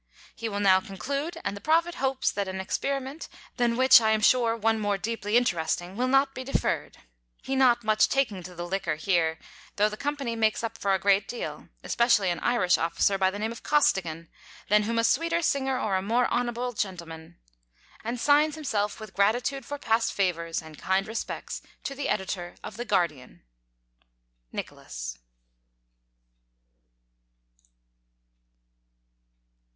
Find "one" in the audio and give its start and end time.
4.57-4.79